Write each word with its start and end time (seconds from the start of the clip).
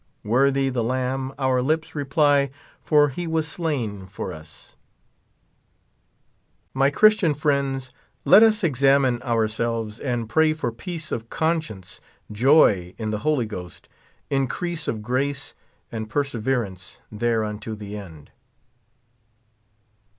Worthy 0.23 0.69
the 0.69 0.83
Lamb, 0.83 1.31
our 1.37 1.61
lips 1.61 1.93
reply, 1.93 2.49
For 2.81 3.09
he 3.09 3.27
was 3.27 3.47
slain 3.47 4.07
for 4.07 4.33
us 4.33 4.75
I 6.71 6.73
41 6.73 6.79
My 6.79 6.89
Christian 6.89 7.33
friends, 7.35 7.93
let 8.25 8.41
us 8.41 8.63
examine 8.63 9.21
ourselves, 9.21 9.99
and 9.99 10.27
l^TRj 10.27 10.55
for 10.55 10.71
peace 10.71 11.11
of 11.11 11.29
conscience, 11.29 12.01
jo^ 12.33 12.95
in 12.97 13.11
the 13.11 13.19
Holy 13.19 13.45
Ghost, 13.45 13.87
in 14.31 14.47
crease 14.47 14.87
of 14.87 15.03
grace, 15.03 15.53
ahd 15.93 16.09
perseverence 16.09 16.97
there 17.11 17.43
unto 17.43 17.75
the 17.75 17.95
end. 17.95 18.31